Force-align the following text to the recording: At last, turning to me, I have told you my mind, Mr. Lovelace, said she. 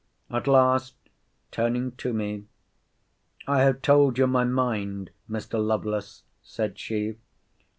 At 0.31 0.47
last, 0.47 0.95
turning 1.51 1.91
to 1.97 2.11
me, 2.11 2.45
I 3.45 3.61
have 3.61 3.83
told 3.83 4.17
you 4.17 4.25
my 4.25 4.43
mind, 4.43 5.11
Mr. 5.29 5.63
Lovelace, 5.63 6.23
said 6.41 6.79
she. 6.79 7.17